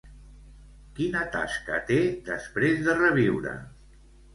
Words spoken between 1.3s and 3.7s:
tasca té després de reviure?